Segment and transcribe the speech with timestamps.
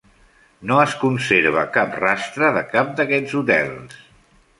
[0.69, 4.01] No es conserva cap rastre de cap d'aquests hotels.